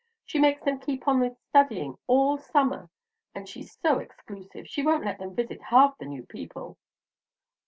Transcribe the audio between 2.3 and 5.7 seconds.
summer, and she's so exclusive, she won't let them visit